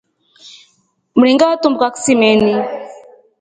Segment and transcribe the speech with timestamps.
[1.15, 2.53] Mringa watumbuka kisimeni.